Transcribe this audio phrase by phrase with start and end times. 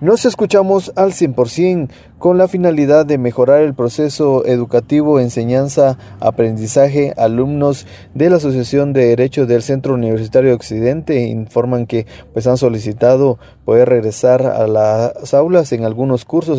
[0.00, 1.88] Nos escuchamos al 100%
[2.18, 7.14] con la finalidad de mejorar el proceso educativo, enseñanza, aprendizaje.
[7.16, 13.38] Alumnos de la Asociación de Derecho del Centro Universitario Occidente informan que pues han solicitado
[13.64, 16.58] poder regresar a las aulas en algunos cursos,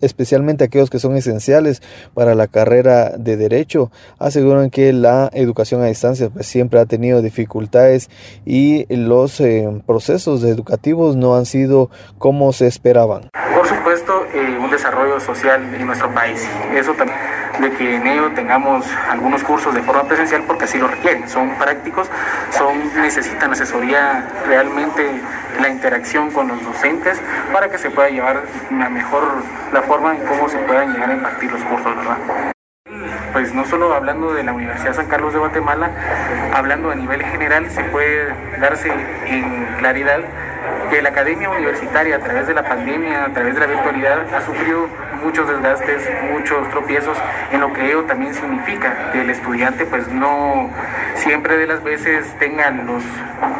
[0.00, 1.82] especialmente aquellos que son esenciales
[2.14, 3.90] para la carrera de Derecho.
[4.18, 8.08] Aseguran que la educación a distancia pues, siempre ha tenido dificultades
[8.44, 13.28] y los eh, procesos educativos no han sido como se esperaban?
[13.54, 16.46] Por supuesto, eh, un desarrollo social en nuestro país.
[16.74, 17.18] Eso también
[17.60, 21.28] de que en ello tengamos algunos cursos de forma presencial porque así lo requieren.
[21.28, 22.08] Son prácticos,
[22.50, 25.10] son necesitan asesoría realmente
[25.60, 27.20] la interacción con los docentes
[27.52, 29.22] para que se pueda llevar la mejor
[29.72, 32.52] la forma en cómo se puedan llegar a impartir los cursos, ¿verdad?
[33.32, 35.90] pues no solo hablando de la Universidad San Carlos de Guatemala,
[36.54, 38.90] hablando a nivel general, se puede darse
[39.26, 40.20] en claridad
[40.90, 44.40] que la academia universitaria a través de la pandemia, a través de la virtualidad, ha
[44.42, 44.88] sufrido
[45.22, 47.16] muchos desgastes, muchos tropiezos,
[47.52, 50.70] en lo que ello también significa que el estudiante pues no
[51.16, 53.02] siempre de las veces tenga los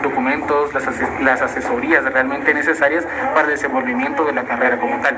[0.02, 0.15] documentos,
[0.74, 5.16] las, las asesorías realmente necesarias para el desenvolvimiento de la carrera como tal.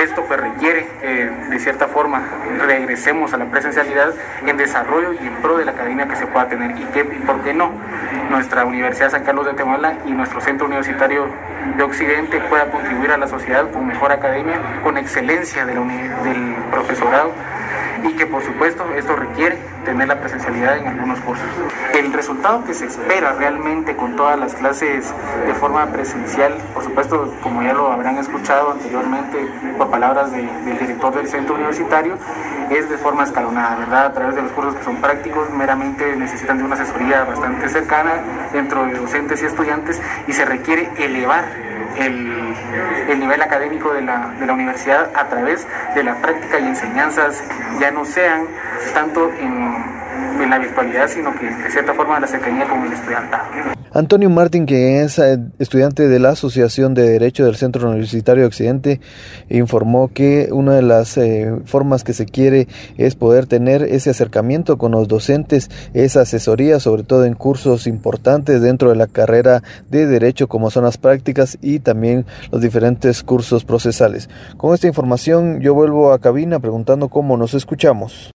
[0.00, 2.22] Esto pues requiere que de cierta forma
[2.66, 4.14] regresemos a la presencialidad
[4.46, 7.42] en desarrollo y en pro de la academia que se pueda tener y que, ¿por
[7.42, 7.72] qué no?
[8.30, 11.26] Nuestra Universidad San Carlos de Tehuala y nuestro Centro Universitario
[11.76, 17.32] de Occidente pueda contribuir a la sociedad con mejor academia, con excelencia del profesorado
[18.04, 21.46] y que por supuesto esto requiere tener la presencialidad en algunos cursos.
[21.94, 25.12] El resultado que se espera realmente con todas las clases
[25.46, 29.48] de forma presencial, por supuesto, como ya lo habrán escuchado anteriormente
[29.78, 32.16] por palabras del director del centro universitario,
[32.70, 34.06] es de forma escalonada, ¿verdad?
[34.06, 38.12] A través de los cursos que son prácticos, meramente necesitan de una asesoría bastante cercana
[38.52, 41.44] dentro de docentes y estudiantes y se requiere elevar
[41.98, 42.54] el,
[43.08, 47.42] el nivel académico de la, de la, universidad a través de la práctica y enseñanzas
[47.80, 48.46] ya no sean
[48.94, 50.00] tanto en,
[50.42, 53.44] en la virtualidad, sino que de cierta forma la cercanía con el estudiantado.
[53.92, 59.00] Antonio Martín, que es eh, estudiante de la Asociación de Derecho del Centro Universitario Occidente,
[59.48, 64.78] informó que una de las eh, formas que se quiere es poder tener ese acercamiento
[64.78, 70.06] con los docentes, esa asesoría, sobre todo en cursos importantes dentro de la carrera de
[70.06, 74.30] Derecho, como son las prácticas y también los diferentes cursos procesales.
[74.56, 78.28] Con esta información yo vuelvo a cabina preguntando cómo nos escuchamos.